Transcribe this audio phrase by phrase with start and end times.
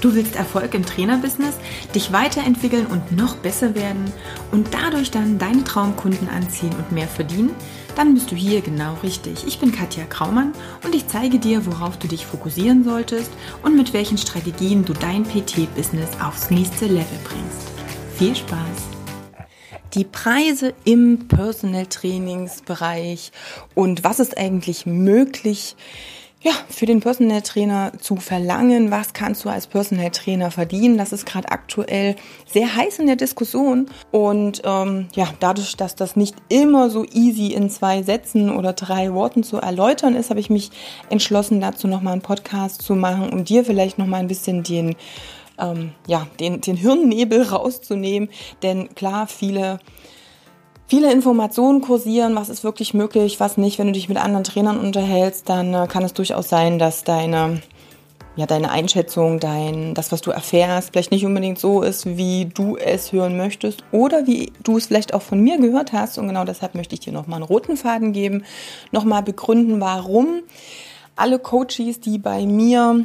[0.00, 1.56] Du willst Erfolg im Trainerbusiness,
[1.94, 4.10] dich weiterentwickeln und noch besser werden
[4.50, 7.54] und dadurch dann deine Traumkunden anziehen und mehr verdienen?
[7.96, 9.46] Dann bist du hier genau richtig.
[9.46, 10.52] Ich bin Katja Kraumann
[10.84, 13.30] und ich zeige dir, worauf du dich fokussieren solltest
[13.62, 17.68] und mit welchen Strategien du dein PT-Business aufs nächste Level bringst.
[18.16, 18.58] Viel Spaß!
[19.94, 23.32] Die Preise im Personal Trainingsbereich
[23.74, 25.74] und was ist eigentlich möglich,
[26.42, 30.96] ja, für den Personal Trainer zu verlangen, was kannst du als Personal Trainer verdienen.
[30.96, 33.90] Das ist gerade aktuell sehr heiß in der Diskussion.
[34.10, 39.12] Und ähm, ja, dadurch, dass das nicht immer so easy in zwei Sätzen oder drei
[39.12, 40.70] Worten zu erläutern ist, habe ich mich
[41.10, 44.96] entschlossen, dazu nochmal einen Podcast zu machen, um dir vielleicht nochmal ein bisschen den
[45.58, 48.30] ähm, ja, den, den Hirnnebel rauszunehmen.
[48.62, 49.78] Denn klar, viele
[50.90, 53.78] viele Informationen kursieren, was ist wirklich möglich, was nicht.
[53.78, 57.62] Wenn du dich mit anderen Trainern unterhältst, dann äh, kann es durchaus sein, dass deine
[58.36, 62.76] ja, deine Einschätzung, dein, das, was du erfährst, vielleicht nicht unbedingt so ist, wie du
[62.76, 66.16] es hören möchtest oder wie du es vielleicht auch von mir gehört hast.
[66.16, 68.44] Und genau deshalb möchte ich dir nochmal einen roten Faden geben,
[68.92, 70.42] nochmal begründen, warum
[71.16, 73.04] alle Coaches, die bei mir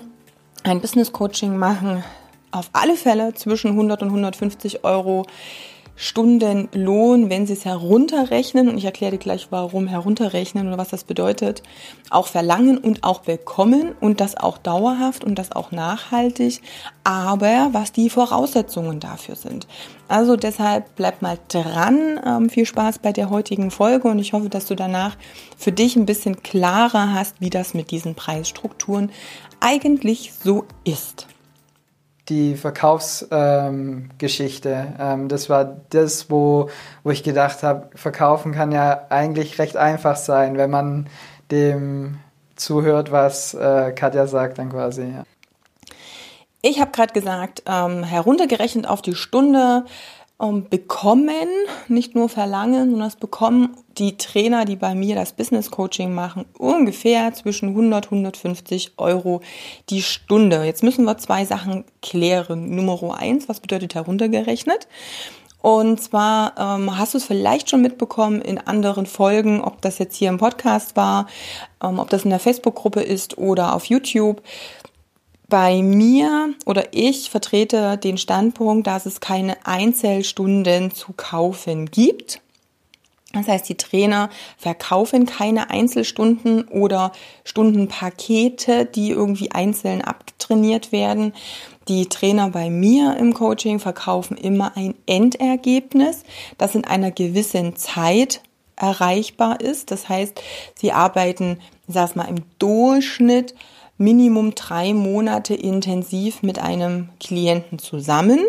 [0.63, 2.03] ein Business Coaching machen,
[2.51, 5.25] auf alle Fälle zwischen 100 und 150 Euro
[5.95, 11.03] Stundenlohn, wenn Sie es herunterrechnen, und ich erkläre dir gleich, warum herunterrechnen oder was das
[11.03, 11.63] bedeutet,
[12.09, 16.61] auch verlangen und auch bekommen und das auch dauerhaft und das auch nachhaltig,
[17.03, 19.67] aber was die Voraussetzungen dafür sind.
[20.07, 22.19] Also deshalb bleib mal dran.
[22.25, 24.07] Ähm, viel Spaß bei der heutigen Folge.
[24.07, 25.17] Und ich hoffe, dass du danach
[25.57, 29.11] für dich ein bisschen klarer hast, wie das mit diesen Preisstrukturen
[29.59, 31.27] eigentlich so ist
[32.29, 34.69] die Verkaufsgeschichte.
[34.69, 36.69] Ähm, ähm, das war das, wo,
[37.03, 41.07] wo ich gedacht habe, verkaufen kann ja eigentlich recht einfach sein, wenn man
[41.51, 42.17] dem
[42.55, 45.03] zuhört, was äh, Katja sagt dann quasi.
[45.03, 45.23] Ja.
[46.61, 49.85] Ich habe gerade gesagt, ähm, heruntergerechnet auf die Stunde
[50.37, 51.47] bekommen,
[51.87, 56.45] nicht nur verlangen, sondern es bekommen die Trainer, die bei mir das Business Coaching machen,
[56.57, 59.41] ungefähr zwischen 100 150 Euro
[59.89, 60.63] die Stunde.
[60.63, 62.75] Jetzt müssen wir zwei Sachen klären.
[62.75, 64.87] Nummer eins, was bedeutet heruntergerechnet?
[65.61, 70.15] Und zwar ähm, hast du es vielleicht schon mitbekommen in anderen Folgen, ob das jetzt
[70.15, 71.25] hier im Podcast war,
[71.83, 74.43] ähm, ob das in der Facebook-Gruppe ist oder auf YouTube
[75.47, 82.41] bei mir oder ich vertrete den Standpunkt, dass es keine Einzelstunden zu kaufen gibt.
[83.33, 87.11] Das heißt, die Trainer verkaufen keine Einzelstunden oder
[87.43, 91.33] Stundenpakete, die irgendwie einzeln abtrainiert werden.
[91.89, 96.23] Die Trainer bei mir im Coaching verkaufen immer ein Endergebnis,
[96.57, 98.41] das in einer gewissen Zeit
[98.77, 99.91] erreichbar ist.
[99.91, 100.41] Das heißt,
[100.75, 103.53] sie arbeiten, ich sag's mal, im Durchschnitt
[103.97, 108.39] Minimum drei Monate intensiv mit einem Klienten zusammen.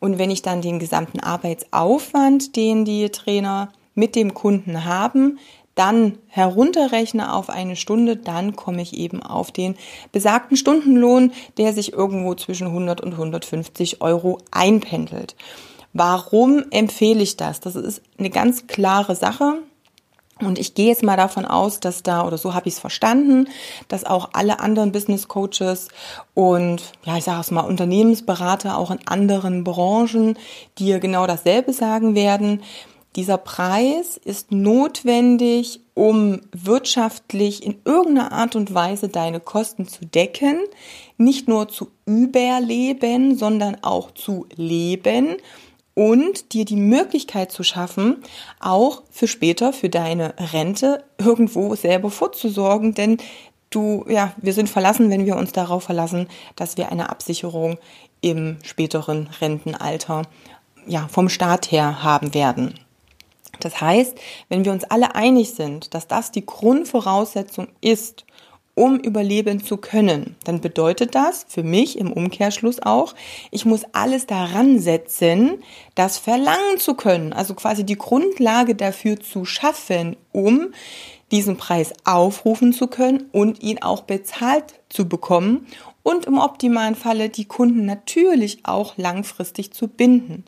[0.00, 5.38] Und wenn ich dann den gesamten Arbeitsaufwand, den die Trainer mit dem Kunden haben,
[5.74, 9.76] dann herunterrechne auf eine Stunde, dann komme ich eben auf den
[10.10, 15.34] besagten Stundenlohn, der sich irgendwo zwischen 100 und 150 Euro einpendelt.
[15.94, 17.60] Warum empfehle ich das?
[17.60, 19.62] Das ist eine ganz klare Sache.
[20.40, 23.48] Und ich gehe jetzt mal davon aus, dass da, oder so habe ich es verstanden,
[23.88, 25.88] dass auch alle anderen Business Coaches
[26.34, 30.36] und, ja, ich sage es mal, Unternehmensberater auch in anderen Branchen
[30.78, 32.62] dir genau dasselbe sagen werden.
[33.14, 40.58] Dieser Preis ist notwendig, um wirtschaftlich in irgendeiner Art und Weise deine Kosten zu decken,
[41.18, 45.36] nicht nur zu überleben, sondern auch zu leben
[45.94, 48.22] und dir die Möglichkeit zu schaffen,
[48.60, 53.18] auch für später, für deine Rente irgendwo selber vorzusorgen, denn
[53.70, 57.78] du, ja, wir sind verlassen, wenn wir uns darauf verlassen, dass wir eine Absicherung
[58.20, 60.22] im späteren Rentenalter,
[60.86, 62.74] ja, vom Staat her haben werden.
[63.60, 68.24] Das heißt, wenn wir uns alle einig sind, dass das die Grundvoraussetzung ist,
[68.74, 73.14] um überleben zu können, dann bedeutet das für mich im Umkehrschluss auch,
[73.50, 75.62] ich muss alles daran setzen,
[75.94, 80.72] das verlangen zu können, also quasi die Grundlage dafür zu schaffen, um
[81.30, 85.66] diesen Preis aufrufen zu können und ihn auch bezahlt zu bekommen
[86.02, 90.44] und im optimalen Falle die Kunden natürlich auch langfristig zu binden.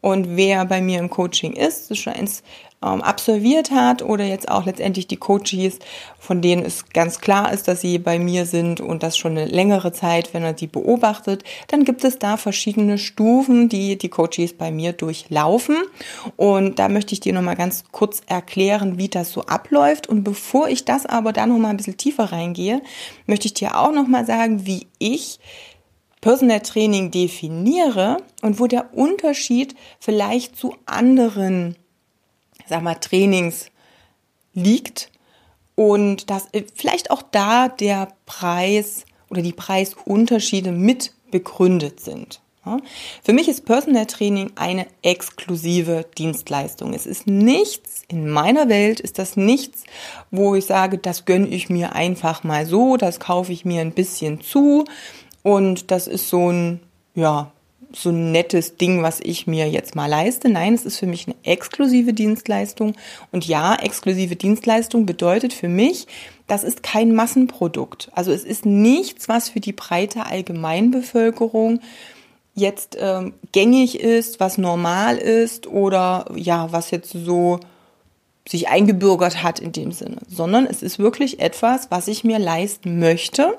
[0.00, 2.42] Und wer bei mir im Coaching ist, das schon eins
[2.82, 5.78] ähm, absolviert hat oder jetzt auch letztendlich die Coaches,
[6.18, 9.46] von denen es ganz klar ist, dass sie bei mir sind und das schon eine
[9.46, 14.52] längere Zeit, wenn er die beobachtet, dann gibt es da verschiedene Stufen, die die Coaches
[14.54, 15.76] bei mir durchlaufen.
[16.36, 20.08] Und da möchte ich dir nochmal ganz kurz erklären, wie das so abläuft.
[20.08, 22.82] Und bevor ich das aber da nochmal ein bisschen tiefer reingehe,
[23.26, 25.38] möchte ich dir auch nochmal sagen, wie ich
[26.22, 31.76] Personal Training definiere und wo der Unterschied vielleicht zu anderen,
[32.68, 33.66] sag mal, Trainings
[34.54, 35.10] liegt
[35.74, 42.42] und dass äh, vielleicht auch da der Preis oder die Preisunterschiede mit begründet sind.
[43.24, 46.94] Für mich ist Personal Training eine exklusive Dienstleistung.
[46.94, 49.82] Es ist nichts, in meiner Welt ist das nichts,
[50.30, 53.92] wo ich sage, das gönne ich mir einfach mal so, das kaufe ich mir ein
[53.92, 54.84] bisschen zu
[55.42, 56.80] und das ist so ein,
[57.16, 57.50] ja,
[57.94, 60.48] so ein nettes Ding, was ich mir jetzt mal leiste.
[60.48, 62.94] Nein, es ist für mich eine exklusive Dienstleistung.
[63.30, 66.06] Und ja, exklusive Dienstleistung bedeutet für mich,
[66.46, 68.10] das ist kein Massenprodukt.
[68.14, 71.80] Also es ist nichts, was für die breite Allgemeinbevölkerung
[72.54, 77.60] jetzt ähm, gängig ist, was normal ist oder ja, was jetzt so
[78.46, 82.98] sich eingebürgert hat in dem Sinne, sondern es ist wirklich etwas, was ich mir leisten
[82.98, 83.56] möchte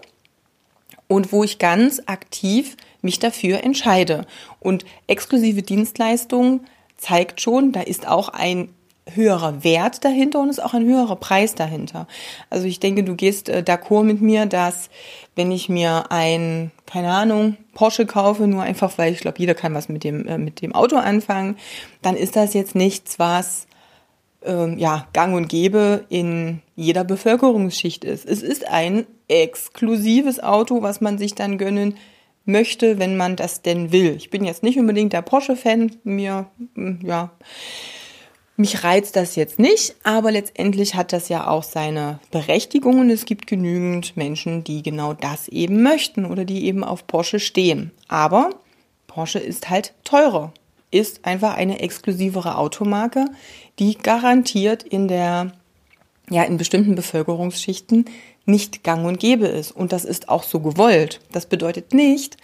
[1.07, 4.25] und wo ich ganz aktiv mich dafür entscheide.
[4.59, 6.61] Und exklusive Dienstleistung
[6.97, 8.69] zeigt schon, da ist auch ein
[9.11, 12.07] höherer Wert dahinter und ist auch ein höherer Preis dahinter.
[12.49, 14.89] Also ich denke, du gehst äh, d'accord mit mir, dass
[15.35, 19.73] wenn ich mir ein, keine Ahnung, Porsche kaufe, nur einfach, weil ich glaube, jeder kann
[19.73, 21.57] was mit dem, äh, mit dem Auto anfangen,
[22.01, 23.67] dann ist das jetzt nichts, was
[24.45, 28.25] ähm, ja, gang und gäbe in jeder Bevölkerungsschicht ist.
[28.25, 31.97] Es ist ein exklusives Auto, was man sich dann gönnen
[32.45, 34.15] möchte, wenn man das denn will.
[34.17, 37.31] Ich bin jetzt nicht unbedingt der Porsche-Fan, mir, hm, ja,
[38.55, 43.25] mich reizt das jetzt nicht, aber letztendlich hat das ja auch seine Berechtigung und es
[43.25, 47.91] gibt genügend Menschen, die genau das eben möchten oder die eben auf Porsche stehen.
[48.07, 48.51] Aber
[49.07, 50.53] Porsche ist halt teurer,
[50.91, 53.25] ist einfach eine exklusivere Automarke,
[53.79, 55.53] die garantiert in der,
[56.29, 58.05] ja, in bestimmten Bevölkerungsschichten
[58.45, 59.71] nicht gang und gäbe ist.
[59.71, 61.19] Und das ist auch so gewollt.
[61.31, 62.37] Das bedeutet nicht,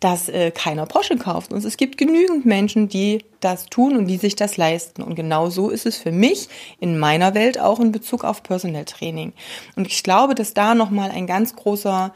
[0.00, 1.52] dass äh, keiner Porsche kauft.
[1.52, 5.02] Und es gibt genügend Menschen, die das tun und die sich das leisten.
[5.02, 6.48] Und genau so ist es für mich
[6.80, 9.34] in meiner Welt auch in Bezug auf Personal Training.
[9.76, 12.14] Und ich glaube, dass da nochmal ein ganz großer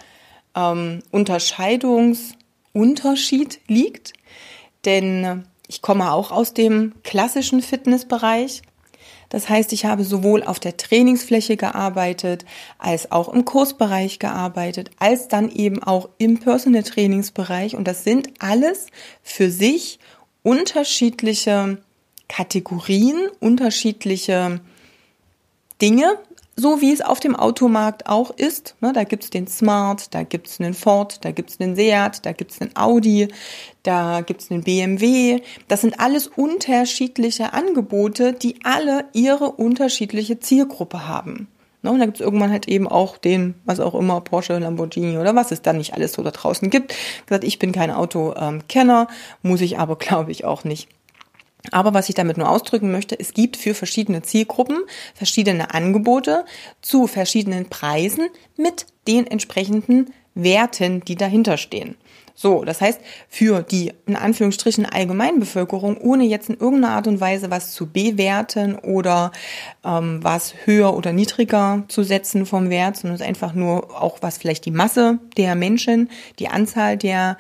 [0.57, 4.15] ähm, Unterscheidungsunterschied liegt.
[4.87, 8.63] Denn ich komme auch aus dem klassischen Fitnessbereich.
[9.35, 12.45] Das heißt, ich habe sowohl auf der Trainingsfläche gearbeitet,
[12.79, 17.75] als auch im Kursbereich gearbeitet, als dann eben auch im Personal Trainingsbereich.
[17.75, 18.87] Und das sind alles
[19.25, 19.99] für sich
[20.45, 21.79] unterschiedliche
[22.29, 24.61] Kategorien, unterschiedliche
[25.83, 26.17] Dinge,
[26.57, 28.77] so wie es auf dem Automarkt auch ist.
[28.81, 32.61] Ne, da gibt's den Smart, da gibt's einen Ford, da gibt's einen Seat, da gibt's
[32.61, 33.29] einen Audi,
[33.83, 35.41] da gibt's einen BMW.
[35.69, 41.49] Das sind alles unterschiedliche Angebote, die alle ihre unterschiedliche Zielgruppe haben.
[41.83, 45.35] Ne, und da gibt's irgendwann halt eben auch den, was auch immer, Porsche, Lamborghini oder
[45.35, 46.95] was es da nicht alles so da draußen gibt.
[47.27, 49.09] Gesagt, ich bin kein Autokenner,
[49.43, 50.89] muss ich aber, glaube ich, auch nicht.
[51.71, 54.79] Aber was ich damit nur ausdrücken möchte, es gibt für verschiedene Zielgruppen
[55.15, 56.45] verschiedene Angebote
[56.83, 61.97] zu verschiedenen Preisen mit den entsprechenden Werten, die dahinter stehen.
[62.37, 67.51] So, das heißt, für die in Anführungsstrichen Allgemeinbevölkerung, ohne jetzt in irgendeiner Art und Weise
[67.51, 69.31] was zu bewerten oder
[69.85, 74.19] ähm, was höher oder niedriger zu setzen vom Wert, sondern es ist einfach nur auch
[74.21, 77.39] was vielleicht die Masse der Menschen, die Anzahl der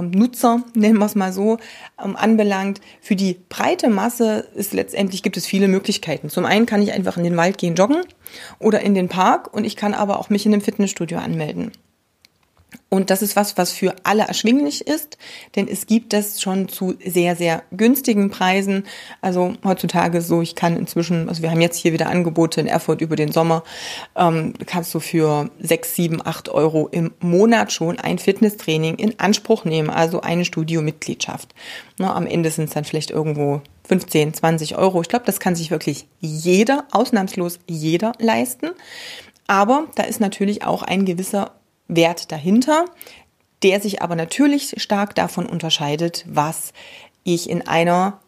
[0.00, 1.58] Nutzer, nennen wir es mal so,
[2.02, 2.80] ähm, anbelangt.
[3.00, 6.30] Für die breite Masse ist letztendlich gibt es viele Möglichkeiten.
[6.30, 8.02] Zum einen kann ich einfach in den Wald gehen joggen
[8.58, 11.72] oder in den Park und ich kann aber auch mich in einem Fitnessstudio anmelden.
[12.88, 15.16] Und das ist was, was für alle erschwinglich ist,
[15.56, 18.84] denn es gibt das schon zu sehr, sehr günstigen Preisen.
[19.22, 23.00] Also heutzutage so, ich kann inzwischen, also wir haben jetzt hier wieder Angebote in Erfurt
[23.00, 23.64] über den Sommer,
[24.14, 29.64] ähm, kannst du für sechs, sieben, acht Euro im Monat schon ein Fitnesstraining in Anspruch
[29.64, 31.54] nehmen, also eine Studiomitgliedschaft.
[31.98, 35.00] Na, am Ende sind es dann vielleicht irgendwo 15, 20 Euro.
[35.00, 38.70] Ich glaube, das kann sich wirklich jeder, ausnahmslos jeder leisten.
[39.46, 41.52] Aber da ist natürlich auch ein gewisser
[41.96, 42.86] Wert dahinter,
[43.62, 46.72] der sich aber natürlich stark davon unterscheidet, was
[47.24, 48.20] ich in einer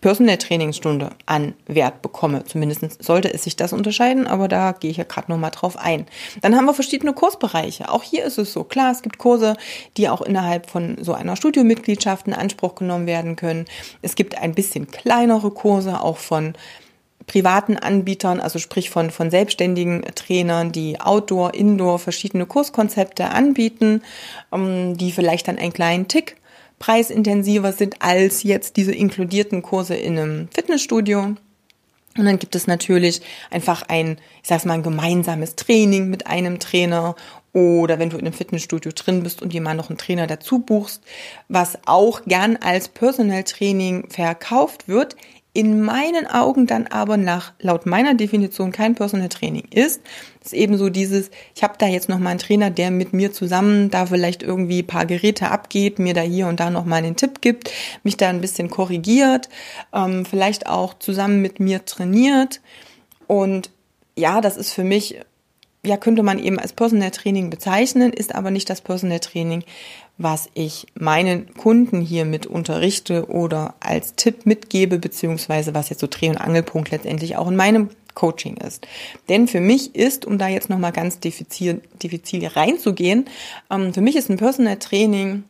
[0.00, 2.44] Personal Trainingsstunde an Wert bekomme.
[2.44, 6.06] Zumindest sollte es sich das unterscheiden, aber da gehe ich ja gerade nochmal drauf ein.
[6.40, 7.90] Dann haben wir verschiedene Kursbereiche.
[7.90, 8.62] Auch hier ist es so.
[8.62, 9.56] Klar, es gibt Kurse,
[9.96, 13.64] die auch innerhalb von so einer Studiomitgliedschaft in Anspruch genommen werden können.
[14.00, 16.54] Es gibt ein bisschen kleinere Kurse, auch von
[17.28, 24.02] privaten Anbietern, also sprich von, von selbstständigen Trainern, die Outdoor, Indoor verschiedene Kurskonzepte anbieten,
[24.52, 26.36] ähm, die vielleicht dann einen kleinen Tick
[26.80, 31.36] preisintensiver sind als jetzt diese inkludierten Kurse in einem Fitnessstudio.
[32.16, 33.20] Und dann gibt es natürlich
[33.50, 37.14] einfach ein, ich sag's mal, ein gemeinsames Training mit einem Trainer
[37.52, 41.02] oder wenn du in einem Fitnessstudio drin bist und jemand noch einen Trainer dazu buchst,
[41.48, 45.16] was auch gern als Personal Training verkauft wird,
[45.58, 50.02] in meinen Augen dann aber nach laut meiner Definition kein Personal Training ist.
[50.44, 53.32] Ist eben so dieses, ich habe da jetzt noch mal einen Trainer, der mit mir
[53.32, 57.16] zusammen da vielleicht irgendwie paar Geräte abgeht, mir da hier und da noch mal einen
[57.16, 57.72] Tipp gibt,
[58.04, 59.48] mich da ein bisschen korrigiert,
[59.92, 62.60] ähm, vielleicht auch zusammen mit mir trainiert.
[63.26, 63.70] Und
[64.14, 65.16] ja, das ist für mich
[65.84, 69.64] ja, könnte man eben als Personal Training bezeichnen, ist aber nicht das Personal Training,
[70.18, 76.08] was ich meinen Kunden hier mit unterrichte oder als Tipp mitgebe, beziehungsweise was jetzt so
[76.08, 78.86] Dreh- und Angelpunkt letztendlich auch in meinem Coaching ist.
[79.28, 83.26] Denn für mich ist, um da jetzt nochmal ganz diffizil, diffizil reinzugehen,
[83.70, 85.44] ähm, für mich ist ein Personal Training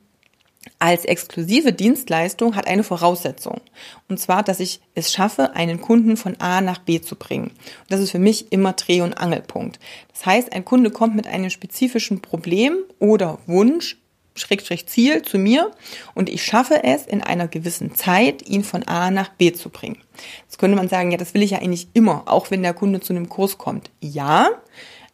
[0.78, 3.60] als exklusive Dienstleistung hat eine Voraussetzung.
[4.08, 7.46] Und zwar, dass ich es schaffe, einen Kunden von A nach B zu bringen.
[7.46, 9.78] Und das ist für mich immer Dreh- und Angelpunkt.
[10.12, 13.96] Das heißt, ein Kunde kommt mit einem spezifischen Problem oder Wunsch,
[14.38, 15.70] Schrägstrich Ziel zu mir
[16.14, 19.98] und ich schaffe es in einer gewissen Zeit, ihn von A nach B zu bringen.
[20.44, 23.00] Jetzt könnte man sagen, ja, das will ich ja eigentlich immer, auch wenn der Kunde
[23.00, 23.90] zu einem Kurs kommt.
[24.00, 24.50] Ja,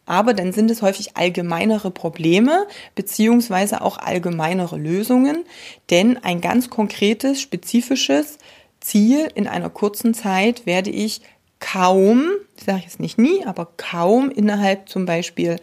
[0.05, 5.45] aber dann sind es häufig allgemeinere Probleme beziehungsweise auch allgemeinere Lösungen,
[5.89, 8.37] denn ein ganz konkretes, spezifisches
[8.79, 11.21] Ziel in einer kurzen Zeit werde ich
[11.59, 12.29] kaum,
[12.63, 15.57] sage ich jetzt nicht nie, aber kaum innerhalb zum Beispiel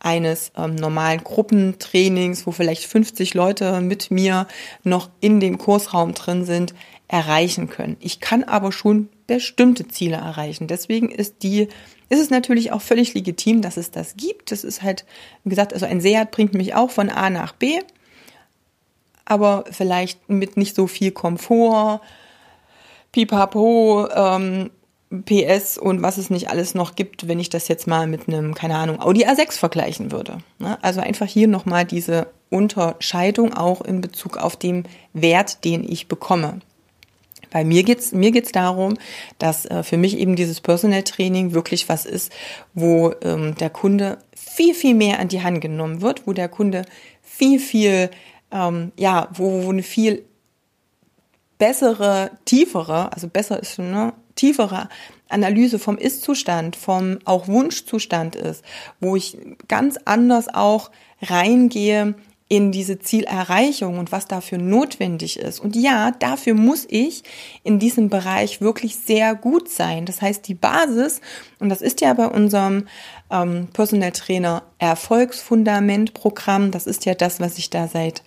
[0.00, 4.48] eines ähm, normalen Gruppentrainings, wo vielleicht 50 Leute mit mir
[4.82, 6.74] noch in dem Kursraum drin sind,
[7.06, 7.96] erreichen können.
[8.00, 10.66] Ich kann aber schon bestimmte Ziele erreichen.
[10.66, 11.68] Deswegen ist die
[12.08, 14.50] ist es natürlich auch völlig legitim, dass es das gibt.
[14.50, 15.04] Das ist halt,
[15.44, 17.78] wie gesagt, also ein Seat bringt mich auch von A nach B,
[19.24, 22.00] aber vielleicht mit nicht so viel Komfort,
[23.12, 24.70] Pipapo, ähm,
[25.24, 28.54] PS und was es nicht alles noch gibt, wenn ich das jetzt mal mit einem,
[28.54, 30.38] keine Ahnung, Audi A6 vergleichen würde.
[30.58, 30.78] Ne?
[30.82, 36.60] Also einfach hier nochmal diese Unterscheidung auch in Bezug auf den Wert, den ich bekomme.
[37.50, 38.96] Bei mir geht's mir geht's darum,
[39.38, 42.30] dass äh, für mich eben dieses Personal Training wirklich was ist,
[42.74, 46.84] wo ähm, der Kunde viel viel mehr an die Hand genommen wird, wo der Kunde
[47.22, 48.10] viel viel
[48.52, 50.24] ähm, ja, wo, wo eine viel
[51.58, 54.88] bessere, tiefere, also besser ist ne, tiefere
[55.28, 58.64] Analyse vom Ist-Zustand, vom auch Wunschzustand ist,
[58.98, 59.36] wo ich
[59.68, 60.90] ganz anders auch
[61.22, 62.14] reingehe
[62.48, 65.60] in diese Zielerreichung und was dafür notwendig ist.
[65.60, 67.22] Und ja, dafür muss ich
[67.62, 70.04] in diesem Bereich wirklich sehr gut sein.
[70.04, 71.20] Das heißt, die Basis,
[71.60, 72.88] und das ist ja bei unserem
[73.30, 78.24] ähm, Personal Trainer Erfolgsfundament Programm, das ist ja das, was ich da seit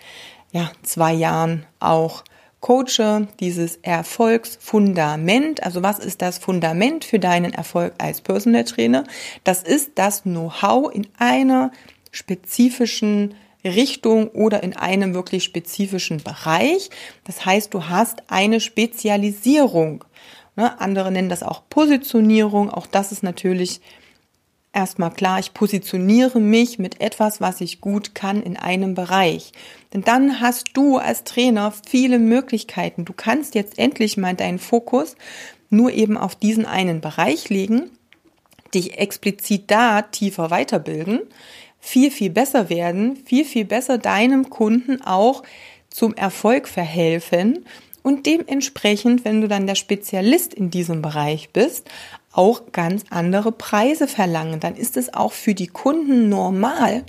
[0.53, 2.24] ja, zwei Jahren auch
[2.63, 5.62] coache, dieses Erfolgsfundament.
[5.63, 9.03] Also was ist das Fundament für deinen Erfolg als Personal Trainer?
[9.43, 11.72] Das ist das Know-how in einer
[12.12, 16.89] spezifischen Richtung oder in einem wirklich spezifischen Bereich.
[17.25, 20.05] Das heißt, du hast eine Spezialisierung.
[20.55, 20.79] Ne?
[20.79, 22.70] Andere nennen das auch Positionierung.
[22.70, 23.82] Auch das ist natürlich
[24.74, 25.39] erstmal klar.
[25.39, 29.51] Ich positioniere mich mit etwas, was ich gut kann in einem Bereich.
[29.94, 33.06] Denn dann hast du als Trainer viele Möglichkeiten.
[33.06, 35.15] Du kannst jetzt endlich mal deinen Fokus
[35.70, 37.92] nur eben auf diesen einen Bereich legen,
[38.74, 41.22] dich explizit da tiefer weiterbilden,
[41.80, 45.44] viel, viel besser werden, viel, viel besser deinem Kunden auch
[45.89, 47.65] zum Erfolg verhelfen
[48.03, 51.89] und dementsprechend, wenn du dann der Spezialist in diesem Bereich bist,
[52.34, 54.60] auch ganz andere Preise verlangen.
[54.60, 57.04] Dann ist es auch für die Kunden normal,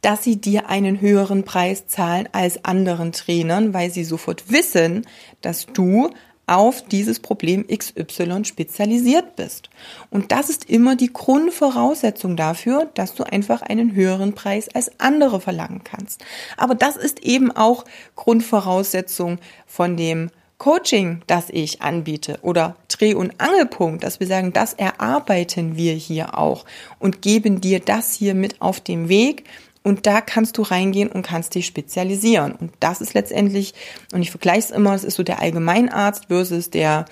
[0.00, 5.06] dass sie dir einen höheren Preis zahlen als anderen Trainern, weil sie sofort wissen,
[5.40, 6.10] dass du
[6.46, 9.70] auf dieses Problem XY spezialisiert bist.
[10.10, 15.40] Und das ist immer die Grundvoraussetzung dafür, dass du einfach einen höheren Preis als andere
[15.40, 16.22] verlangen kannst.
[16.56, 20.30] Aber das ist eben auch Grundvoraussetzung von dem
[20.64, 26.38] Coaching, das ich anbiete oder Dreh- und Angelpunkt, dass wir sagen, das erarbeiten wir hier
[26.38, 26.64] auch
[26.98, 29.44] und geben dir das hier mit auf dem Weg,
[29.82, 32.52] und da kannst du reingehen und kannst dich spezialisieren.
[32.52, 33.74] Und das ist letztendlich,
[34.14, 37.04] und ich vergleiche es immer, es ist so der Allgemeinarzt versus der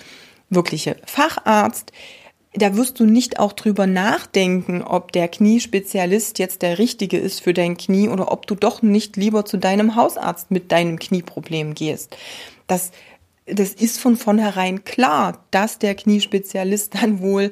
[0.49, 1.91] wirkliche Facharzt.
[2.55, 7.53] Da wirst du nicht auch drüber nachdenken, ob der Kniespezialist jetzt der richtige ist für
[7.53, 12.17] dein Knie oder ob du doch nicht lieber zu deinem Hausarzt mit deinem Knieproblem gehst.
[12.65, 12.91] Das,
[13.45, 17.51] das ist von vornherein klar, dass der Kniespezialist dann wohl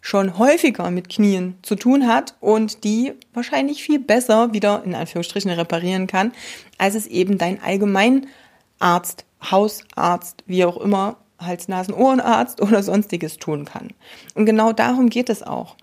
[0.00, 5.50] schon häufiger mit Knien zu tun hat und die wahrscheinlich viel besser wieder in Anführungsstrichen
[5.50, 6.32] reparieren kann,
[6.78, 13.88] als es eben dein Allgemeinarzt, Hausarzt, wie auch immer, Hals-Nasen-Ohrenarzt oder sonstiges tun kann.
[14.34, 15.76] Und genau darum geht es auch.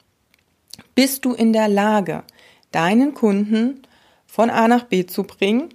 [0.93, 2.23] Bist du in der Lage,
[2.71, 3.81] deinen Kunden
[4.25, 5.69] von A nach B zu bringen,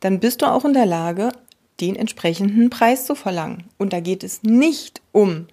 [0.00, 1.32] dann bist du auch in der Lage,
[1.80, 3.64] den entsprechenden Preis zu verlangen.
[3.78, 5.46] Und da geht es nicht um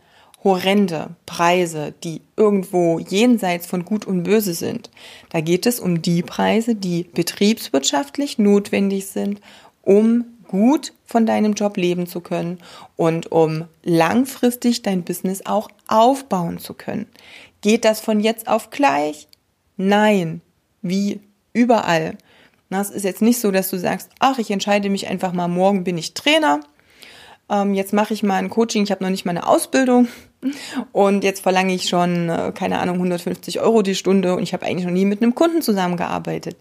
[0.44, 4.91] horrende Preise, die irgendwo jenseits von Gut und Böse sind.
[5.29, 9.41] Da geht es um die Preise, die betriebswirtschaftlich notwendig sind,
[9.82, 12.60] um gut von deinem Job leben zu können
[12.96, 17.08] und um langfristig dein Business auch aufbauen zu können.
[17.62, 19.27] Geht das von jetzt auf gleich?
[19.77, 20.41] Nein.
[20.84, 21.20] Wie
[21.53, 22.17] überall.
[22.69, 25.84] Es ist jetzt nicht so, dass du sagst, ach, ich entscheide mich einfach mal, morgen
[25.84, 26.60] bin ich Trainer.
[27.50, 30.07] Ähm, jetzt mache ich mal ein Coaching, ich habe noch nicht mal eine Ausbildung
[30.91, 34.65] und jetzt verlange ich schon, äh, keine Ahnung, 150 Euro die Stunde und ich habe
[34.65, 36.57] eigentlich noch nie mit einem Kunden zusammengearbeitet.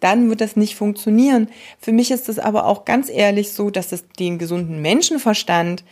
[0.00, 1.48] Dann wird das nicht funktionieren.
[1.78, 5.84] Für mich ist es aber auch ganz ehrlich so, dass es den gesunden Menschenverstand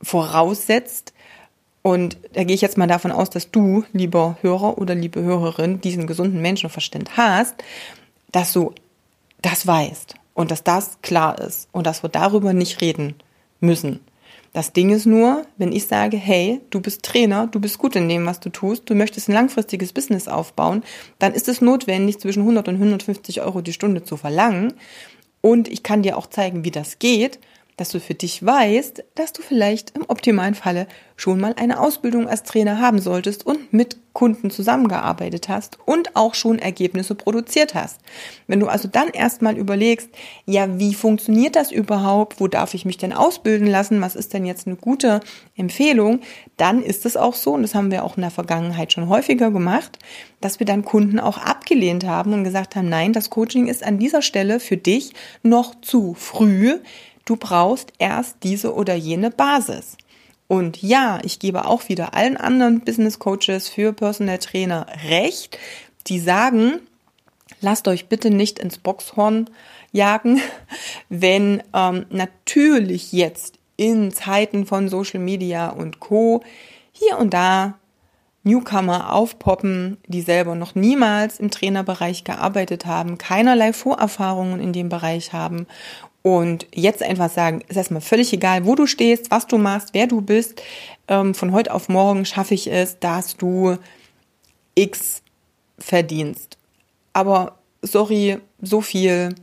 [0.00, 1.12] voraussetzt.
[1.82, 5.80] Und da gehe ich jetzt mal davon aus, dass du, lieber Hörer oder liebe Hörerin,
[5.80, 7.56] diesen gesunden Menschenverstand hast,
[8.36, 8.74] dass du
[9.40, 13.14] das weißt und dass das klar ist und dass wir darüber nicht reden
[13.60, 14.00] müssen.
[14.52, 18.10] Das Ding ist nur, wenn ich sage, hey, du bist Trainer, du bist gut in
[18.10, 20.84] dem, was du tust, du möchtest ein langfristiges Business aufbauen,
[21.18, 24.74] dann ist es notwendig, zwischen 100 und 150 Euro die Stunde zu verlangen.
[25.40, 27.38] Und ich kann dir auch zeigen, wie das geht
[27.76, 32.28] dass du für dich weißt, dass du vielleicht im optimalen Falle schon mal eine Ausbildung
[32.28, 38.00] als Trainer haben solltest und mit Kunden zusammengearbeitet hast und auch schon Ergebnisse produziert hast.
[38.46, 40.08] Wenn du also dann erstmal überlegst,
[40.46, 42.40] ja, wie funktioniert das überhaupt?
[42.40, 44.00] Wo darf ich mich denn ausbilden lassen?
[44.00, 45.20] Was ist denn jetzt eine gute
[45.54, 46.20] Empfehlung?
[46.56, 49.50] Dann ist es auch so, und das haben wir auch in der Vergangenheit schon häufiger
[49.50, 49.98] gemacht,
[50.40, 53.98] dass wir dann Kunden auch abgelehnt haben und gesagt haben, nein, das Coaching ist an
[53.98, 56.78] dieser Stelle für dich noch zu früh
[57.26, 59.98] Du brauchst erst diese oder jene Basis.
[60.48, 65.58] Und ja, ich gebe auch wieder allen anderen Business Coaches für Personal Trainer recht,
[66.06, 66.80] die sagen,
[67.60, 69.50] lasst euch bitte nicht ins Boxhorn
[69.90, 70.40] jagen,
[71.08, 76.44] wenn ähm, natürlich jetzt in Zeiten von Social Media und Co.
[76.92, 77.74] hier und da
[78.44, 85.32] Newcomer aufpoppen, die selber noch niemals im Trainerbereich gearbeitet haben, keinerlei Vorerfahrungen in dem Bereich
[85.32, 85.66] haben
[86.26, 90.08] und jetzt einfach sagen, ist erstmal völlig egal, wo du stehst, was du machst, wer
[90.08, 90.60] du bist.
[91.06, 93.76] Ähm, von heute auf morgen schaffe ich es, dass du
[94.74, 95.22] X
[95.78, 96.58] verdienst.
[97.12, 99.36] Aber sorry, so viel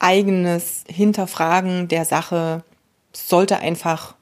[0.00, 2.62] eigenes Hinterfragen der Sache
[3.14, 4.14] sollte einfach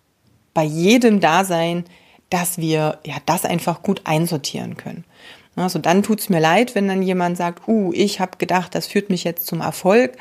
[0.55, 1.87] bei jedem da sein,
[2.29, 5.05] dass wir ja das einfach gut einsortieren können.
[5.61, 9.11] Also dann tut's mir leid, wenn dann jemand sagt, uh, ich habe gedacht, das führt
[9.11, 10.13] mich jetzt zum Erfolg.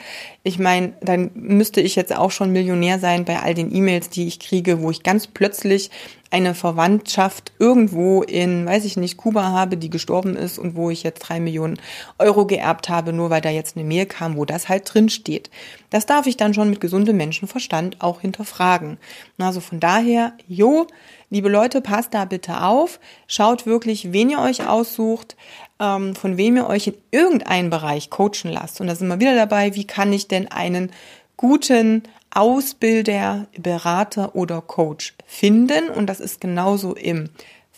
[0.44, 4.28] Ich meine, dann müsste ich jetzt auch schon Millionär sein bei all den E-Mails, die
[4.28, 5.92] ich kriege, wo ich ganz plötzlich
[6.32, 11.04] eine Verwandtschaft irgendwo in, weiß ich nicht, Kuba habe, die gestorben ist und wo ich
[11.04, 11.80] jetzt drei Millionen
[12.20, 15.50] Euro geerbt habe, nur weil da jetzt eine Mail kam, wo das halt drin steht.
[15.90, 18.98] Das darf ich dann schon mit gesundem Menschenverstand auch hinterfragen.
[19.40, 20.86] Also von daher, jo,
[21.32, 23.00] Liebe Leute, passt da bitte auf.
[23.28, 25.36] Schaut wirklich, wen ihr euch aussucht,
[25.80, 28.82] ähm, von wem ihr euch in irgendeinem Bereich coachen lasst.
[28.82, 30.92] Und da sind wir wieder dabei, wie kann ich denn einen
[31.38, 35.90] guten Ausbilder, Berater oder Coach finden?
[35.90, 37.30] Und das ist genauso im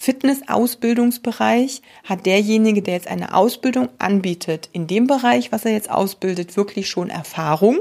[0.02, 6.58] Fitness-Ausbildungsbereich hat derjenige, der jetzt eine Ausbildung anbietet, in dem Bereich, was er jetzt ausbildet,
[6.58, 7.80] wirklich schon Erfahrung?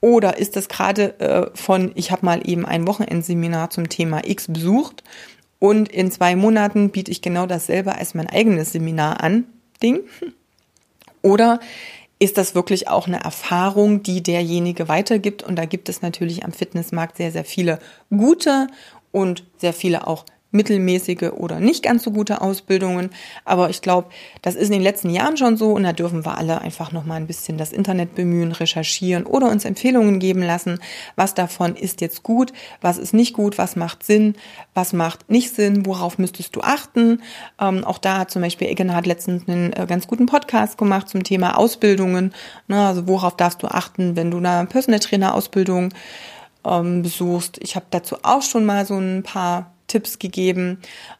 [0.00, 4.46] Oder ist das gerade äh, von, ich habe mal eben ein Wochenendseminar zum Thema X
[4.48, 5.02] besucht
[5.58, 9.44] und in zwei Monaten biete ich genau dasselbe als mein eigenes Seminar an,
[9.82, 10.00] Ding?
[11.22, 11.58] Oder
[12.20, 15.42] ist das wirklich auch eine Erfahrung, die derjenige weitergibt?
[15.42, 17.78] Und da gibt es natürlich am Fitnessmarkt sehr, sehr viele
[18.10, 18.68] gute
[19.12, 23.10] und sehr viele auch mittelmäßige oder nicht ganz so gute Ausbildungen.
[23.44, 24.08] Aber ich glaube,
[24.40, 27.04] das ist in den letzten Jahren schon so und da dürfen wir alle einfach noch
[27.04, 30.78] mal ein bisschen das Internet bemühen, recherchieren oder uns Empfehlungen geben lassen.
[31.16, 34.36] Was davon ist jetzt gut, was ist nicht gut, was macht Sinn,
[34.74, 37.22] was macht nicht Sinn, worauf müsstest du achten.
[37.60, 41.08] Ähm, auch da hat zum Beispiel Egan hat letztens einen äh, ganz guten Podcast gemacht
[41.08, 42.32] zum Thema Ausbildungen.
[42.68, 45.90] Ne, also worauf darfst du achten, wenn du eine Personal Trainer Ausbildung
[46.64, 47.58] ähm, besuchst.
[47.60, 50.78] Ich habe dazu auch schon mal so ein paar Tipps gegeben.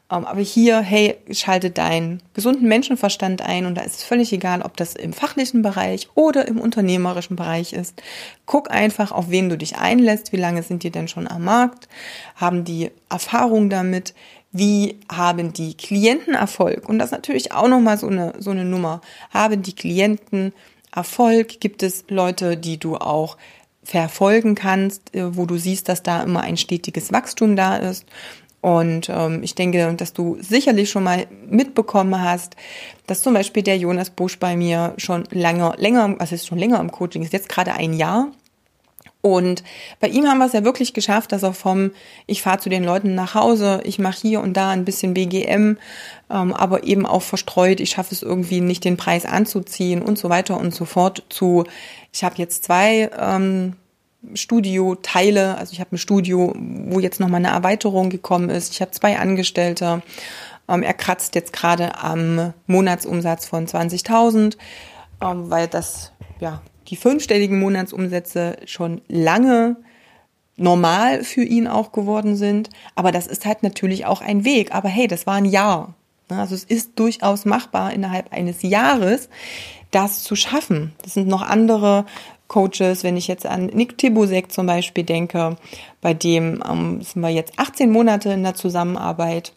[0.09, 4.61] Ähm, aber hier, hey, schalte deinen gesunden Menschenverstand ein und da ist es völlig egal,
[4.61, 8.01] ob das im fachlichen Bereich oder im unternehmerischen Bereich ist.
[8.45, 10.31] Guck einfach, auf wen du dich einlässt.
[10.31, 11.89] Wie lange sind die denn schon am Markt?
[12.35, 14.13] Haben die Erfahrung damit?
[14.51, 16.87] Wie haben die Klienten Erfolg?
[16.87, 19.01] Und das ist natürlich auch nochmal so eine, so eine Nummer.
[19.31, 20.53] Haben die Klienten
[20.95, 21.59] Erfolg?
[21.59, 23.37] Gibt es Leute, die du auch
[23.83, 28.05] verfolgen kannst, äh, wo du siehst, dass da immer ein stetiges Wachstum da ist?
[28.61, 32.55] Und ähm, ich denke, dass du sicherlich schon mal mitbekommen hast,
[33.07, 36.79] dass zum Beispiel der Jonas Busch bei mir schon lange, länger, also ist schon länger
[36.79, 38.27] im Coaching, ist jetzt gerade ein Jahr.
[39.21, 39.63] Und
[39.99, 41.91] bei ihm haben wir es ja wirklich geschafft, dass er vom,
[42.25, 45.77] ich fahre zu den Leuten nach Hause, ich mache hier und da ein bisschen BGM,
[46.29, 50.29] ähm, aber eben auch verstreut, ich schaffe es irgendwie nicht, den Preis anzuziehen und so
[50.29, 51.65] weiter und so fort zu,
[52.13, 53.75] ich habe jetzt zwei ähm,
[54.33, 55.57] Studio-Teile.
[55.57, 58.73] Also ich habe ein Studio, wo jetzt nochmal eine Erweiterung gekommen ist.
[58.73, 60.01] Ich habe zwei Angestellte.
[60.67, 64.57] Ähm, er kratzt jetzt gerade am Monatsumsatz von 20.000,
[65.21, 69.77] ähm, weil das, ja, die fünfstelligen Monatsumsätze schon lange
[70.57, 72.69] normal für ihn auch geworden sind.
[72.95, 74.73] Aber das ist halt natürlich auch ein Weg.
[74.75, 75.95] Aber hey, das war ein Jahr.
[76.29, 76.39] Ne?
[76.39, 79.29] Also es ist durchaus machbar, innerhalb eines Jahres
[79.91, 80.93] das zu schaffen.
[81.01, 82.05] Das sind noch andere
[82.49, 85.55] Coaches, wenn ich jetzt an Nick Tibusek zum Beispiel denke,
[86.01, 89.53] bei dem ähm, sind wir jetzt 18 Monate in der Zusammenarbeit.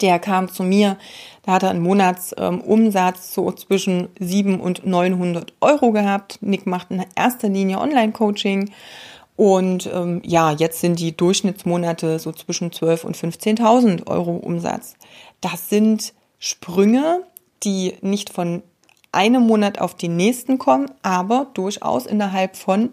[0.00, 0.96] Der kam zu mir,
[1.42, 6.38] da hat er einen Monatsumsatz ähm, so zwischen 7 und 900 Euro gehabt.
[6.40, 8.70] Nick macht in erster Linie Online-Coaching.
[9.36, 14.94] Und ähm, ja, jetzt sind die Durchschnittsmonate so zwischen 12 und 15.000 Euro Umsatz.
[15.40, 17.24] Das sind Sprünge,
[17.62, 18.62] die nicht von
[19.12, 22.90] einem Monat auf den nächsten kommen, aber durchaus innerhalb von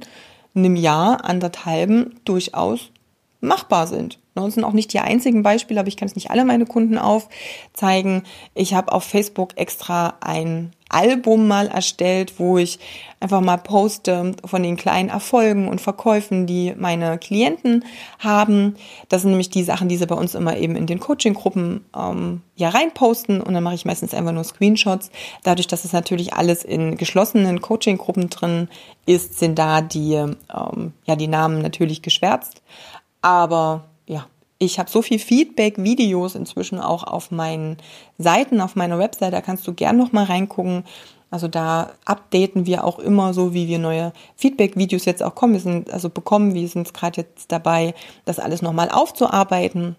[0.56, 2.91] einem Jahr, anderthalben durchaus
[3.39, 4.19] machbar sind.
[4.45, 6.97] Das sind auch nicht die einzigen Beispiele, aber ich kann es nicht alle meine Kunden
[6.97, 8.23] aufzeigen.
[8.54, 12.80] Ich habe auf Facebook extra ein Album mal erstellt, wo ich
[13.19, 17.84] einfach mal poste von den kleinen Erfolgen und Verkäufen, die meine Klienten
[18.19, 18.76] haben.
[19.10, 22.41] Das sind nämlich die Sachen, die sie bei uns immer eben in den Coaching-Gruppen ähm,
[22.56, 25.10] ja reinposten und dann mache ich meistens einfach nur Screenshots.
[25.43, 28.69] Dadurch, dass es natürlich alles in geschlossenen Coaching-Gruppen drin
[29.06, 32.62] ist, sind da die ähm, ja die Namen natürlich geschwärzt.
[33.21, 34.25] Aber ja,
[34.60, 37.77] ich habe so viel Feedback-Videos inzwischen auch auf meinen
[38.17, 40.84] Seiten, auf meiner Website, da kannst du gern noch mal reingucken.
[41.30, 45.53] Also da updaten wir auch immer so, wie wir neue Feedback-Videos jetzt auch kommen.
[45.53, 47.93] Wir sind also bekommen, wir sind gerade jetzt dabei,
[48.25, 49.97] das alles nochmal aufzuarbeiten.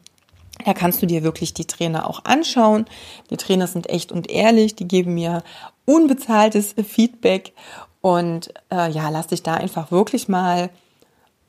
[0.65, 2.87] Da kannst du dir wirklich die Trainer auch anschauen.
[3.31, 5.43] Die Trainer sind echt und ehrlich, die geben mir
[5.85, 7.53] unbezahltes Feedback
[8.01, 10.71] und äh, ja, lass dich da einfach wirklich mal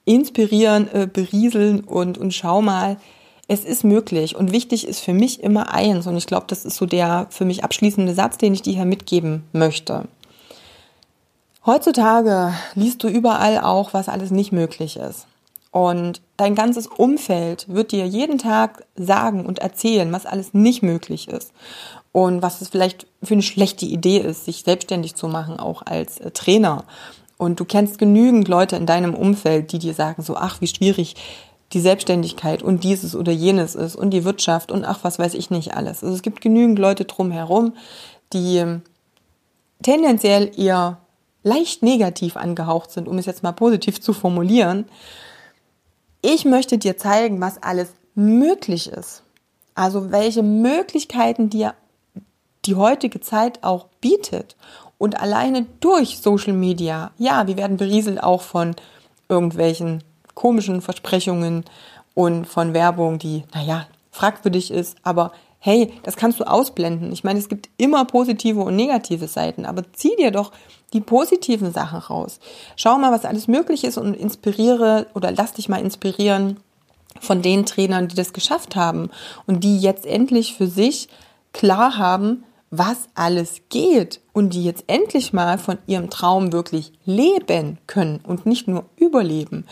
[0.10, 2.98] inspirieren, äh, berieseln und, und schau mal,
[3.48, 4.36] es ist möglich.
[4.36, 7.46] Und wichtig ist für mich immer eins, und ich glaube, das ist so der für
[7.46, 10.06] mich abschließende Satz, den ich dir hier mitgeben möchte.
[11.66, 15.28] Heutzutage liest du überall auch, was alles nicht möglich ist.
[15.72, 21.28] Und dein ganzes Umfeld wird dir jeden Tag sagen und erzählen, was alles nicht möglich
[21.28, 21.54] ist.
[22.12, 26.20] Und was es vielleicht für eine schlechte Idee ist, sich selbstständig zu machen, auch als
[26.20, 26.86] äh, Trainer
[27.40, 31.16] und du kennst genügend Leute in deinem Umfeld, die dir sagen so, ach, wie schwierig
[31.72, 35.50] die Selbstständigkeit und dieses oder jenes ist und die Wirtschaft und ach, was weiß ich
[35.50, 36.04] nicht alles.
[36.04, 37.76] Also es gibt genügend Leute drumherum,
[38.34, 38.82] die
[39.82, 40.98] tendenziell eher
[41.42, 44.86] leicht negativ angehaucht sind, um es jetzt mal positiv zu formulieren.
[46.22, 49.24] Ich möchte dir zeigen, was alles möglich ist.
[49.76, 51.74] Also welche Möglichkeiten dir
[52.66, 54.58] die heutige Zeit auch bietet
[55.00, 58.76] und alleine durch Social Media, ja, wir werden berieselt auch von
[59.28, 60.04] irgendwelchen
[60.36, 61.66] komischen Versprechungen
[62.14, 67.12] und von Werbung, die, naja, fragwürdig ist, aber hey, das kannst du ausblenden.
[67.12, 70.52] Ich meine, es gibt immer positive und negative Seiten, aber zieh dir doch
[70.94, 72.40] die positiven Sachen raus.
[72.76, 76.58] Schau mal, was alles möglich ist und inspiriere oder lass dich mal inspirieren
[77.20, 79.10] von den Trainern, die das geschafft haben
[79.48, 81.10] und die jetzt endlich für sich
[81.54, 87.80] klar haben, was alles geht und die jetzt endlich mal von ihrem Traum wirklich leben
[87.88, 89.66] können und nicht nur überleben,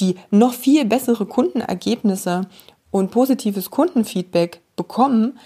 [0.00, 2.48] die noch viel bessere Kundenergebnisse
[2.90, 5.38] und positives Kundenfeedback bekommen,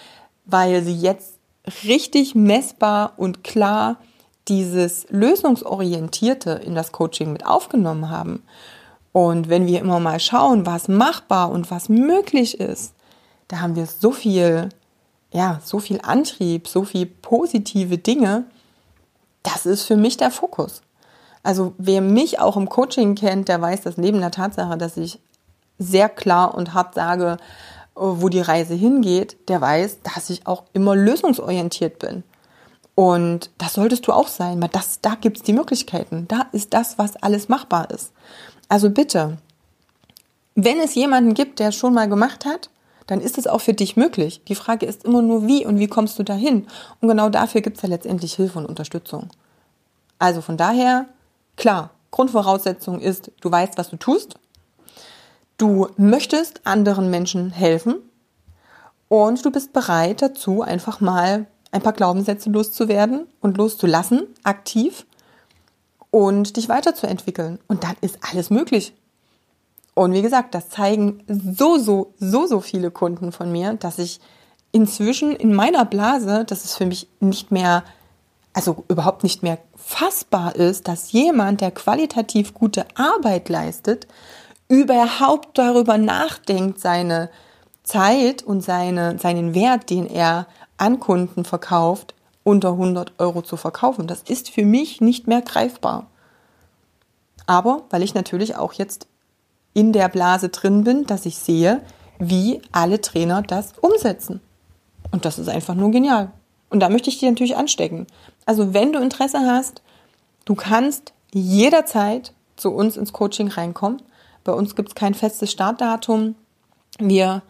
[0.46, 1.38] weil sie jetzt
[1.84, 3.96] richtig messbar und klar
[4.48, 8.42] dieses lösungsorientierte in das Coaching mit aufgenommen haben.
[9.12, 12.94] Und wenn wir immer mal schauen, was machbar und was möglich ist,
[13.48, 14.70] da haben wir so viel
[15.34, 18.44] ja, so viel Antrieb, so viel positive Dinge,
[19.42, 20.80] das ist für mich der Fokus.
[21.42, 25.18] Also wer mich auch im Coaching kennt, der weiß das neben der Tatsache, dass ich
[25.78, 27.36] sehr klar und hart sage,
[27.96, 32.22] wo die Reise hingeht, der weiß, dass ich auch immer lösungsorientiert bin.
[32.94, 36.26] Und das solltest du auch sein, weil das, da gibt's die Möglichkeiten.
[36.28, 38.12] Da ist das, was alles machbar ist.
[38.68, 39.38] Also bitte,
[40.54, 42.70] wenn es jemanden gibt, der es schon mal gemacht hat,
[43.06, 44.42] dann ist es auch für dich möglich.
[44.48, 46.66] Die Frage ist immer nur, wie und wie kommst du dahin?
[47.00, 49.28] Und genau dafür gibt es ja letztendlich Hilfe und Unterstützung.
[50.18, 51.06] Also von daher,
[51.56, 54.36] klar, Grundvoraussetzung ist, du weißt, was du tust.
[55.58, 57.96] Du möchtest anderen Menschen helfen
[59.08, 65.06] und du bist bereit dazu, einfach mal ein paar Glaubenssätze loszuwerden und loszulassen, aktiv
[66.10, 67.58] und dich weiterzuentwickeln.
[67.66, 68.94] Und dann ist alles möglich.
[69.94, 74.20] Und wie gesagt, das zeigen so, so, so, so viele Kunden von mir, dass ich
[74.72, 77.85] inzwischen in meiner Blase, dass es für mich nicht mehr,
[78.52, 84.09] also überhaupt nicht mehr fassbar ist, dass jemand, der qualitativ gute Arbeit leistet,
[84.66, 87.30] überhaupt darüber nachdenkt, seine
[87.85, 94.09] Zeit und seine, seinen Wert, den er an Kunden verkauft, unter 100 Euro zu verkaufen.
[94.09, 96.07] Das ist für mich nicht mehr greifbar.
[97.46, 99.07] Aber weil ich natürlich auch jetzt
[99.74, 101.82] in der Blase drin bin, dass ich sehe,
[102.18, 104.40] wie alle Trainer das umsetzen.
[105.10, 106.32] Und das ist einfach nur genial.
[106.70, 108.06] Und da möchte ich dich natürlich anstecken.
[108.46, 109.82] Also wenn du Interesse hast,
[110.44, 114.02] du kannst jederzeit zu uns ins Coaching reinkommen.
[114.44, 116.34] Bei uns gibt es kein festes Startdatum.
[116.98, 117.42] Wir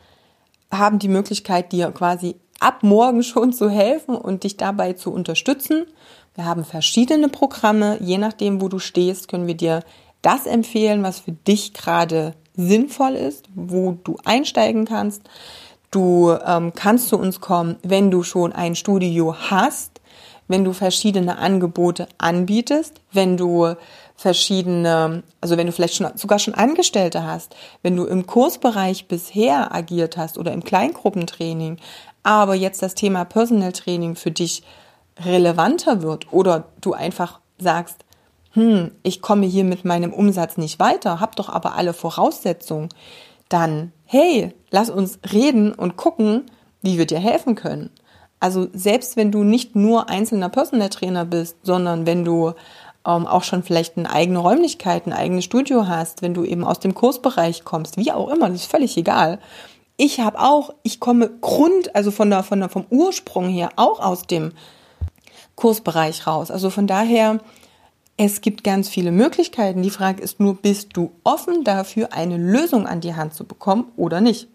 [0.70, 5.86] haben die Möglichkeit, dir quasi ab morgen schon zu helfen und dich dabei zu unterstützen.
[6.34, 7.98] Wir haben verschiedene Programme.
[8.00, 9.80] Je nachdem, wo du stehst, können wir dir
[10.24, 15.22] das empfehlen, was für dich gerade sinnvoll ist, wo du einsteigen kannst.
[15.90, 20.00] Du ähm, kannst zu uns kommen, wenn du schon ein Studio hast,
[20.48, 23.74] wenn du verschiedene Angebote anbietest, wenn du
[24.16, 29.74] verschiedene, also wenn du vielleicht schon, sogar schon Angestellte hast, wenn du im Kursbereich bisher
[29.74, 31.78] agiert hast oder im Kleingruppentraining,
[32.22, 34.62] aber jetzt das Thema Personal Training für dich
[35.24, 38.03] relevanter wird oder du einfach sagst,
[38.54, 42.88] hm, ich komme hier mit meinem Umsatz nicht weiter, hab doch aber alle Voraussetzungen,
[43.48, 46.44] dann, hey, lass uns reden und gucken,
[46.80, 47.90] wie wir dir helfen können.
[48.40, 52.52] Also selbst wenn du nicht nur einzelner Personal Trainer bist, sondern wenn du
[53.06, 56.78] ähm, auch schon vielleicht eine eigene Räumlichkeit, ein eigenes Studio hast, wenn du eben aus
[56.78, 59.38] dem Kursbereich kommst, wie auch immer, das ist völlig egal.
[59.96, 64.00] Ich habe auch, ich komme Grund, also von der, von der, vom Ursprung her auch
[64.00, 64.52] aus dem
[65.56, 66.50] Kursbereich raus.
[66.50, 67.40] Also von daher,
[68.16, 69.82] es gibt ganz viele Möglichkeiten.
[69.82, 73.90] Die Frage ist nur, bist du offen dafür, eine Lösung an die Hand zu bekommen
[73.96, 74.48] oder nicht?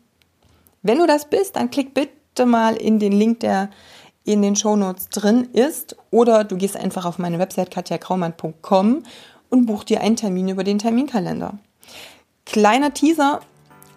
[0.81, 3.69] Wenn du das bist, dann klick bitte mal in den Link, der
[4.23, 9.03] in den Shownotes drin ist, oder du gehst einfach auf meine Website katjakraumann.com
[9.49, 11.57] und buch dir einen Termin über den Terminkalender.
[12.45, 13.41] Kleiner Teaser,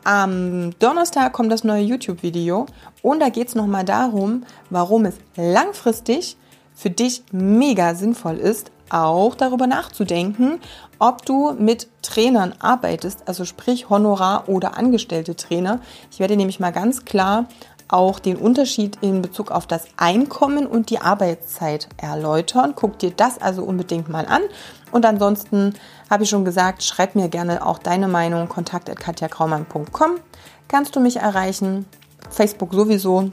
[0.04, 2.66] am Donnerstag kommt das neue YouTube-Video
[3.02, 6.36] und da geht es nochmal darum, warum es langfristig
[6.74, 10.60] für dich mega sinnvoll ist, auch darüber nachzudenken,
[10.98, 15.80] ob du mit Trainern arbeitest, also sprich Honorar- oder angestellte Trainer.
[16.10, 17.46] Ich werde nämlich mal ganz klar
[17.88, 22.72] auch den Unterschied in Bezug auf das Einkommen und die Arbeitszeit erläutern.
[22.74, 24.40] Guck dir das also unbedingt mal an.
[24.92, 25.74] Und ansonsten
[26.08, 28.48] habe ich schon gesagt, schreib mir gerne auch deine Meinung.
[28.48, 30.20] kontakt.katjakraumann.com
[30.68, 31.84] kannst du mich erreichen.
[32.30, 33.30] Facebook sowieso.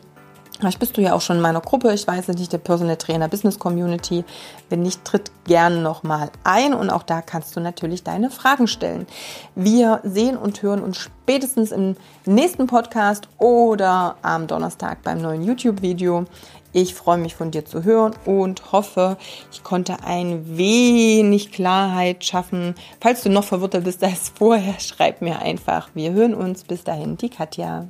[0.59, 3.29] Vielleicht bist du ja auch schon in meiner Gruppe, ich weiß nicht, der Personal Trainer
[3.29, 4.25] Business Community.
[4.67, 9.07] Wenn nicht, tritt gerne nochmal ein und auch da kannst du natürlich deine Fragen stellen.
[9.55, 11.95] Wir sehen und hören uns spätestens im
[12.25, 16.25] nächsten Podcast oder am Donnerstag beim neuen YouTube-Video.
[16.73, 19.17] Ich freue mich von dir zu hören und hoffe,
[19.53, 22.75] ich konnte ein wenig Klarheit schaffen.
[22.99, 25.89] Falls du noch verwirrter bist als vorher, schreib mir einfach.
[25.93, 26.65] Wir hören uns.
[26.65, 27.87] Bis dahin, die Katja.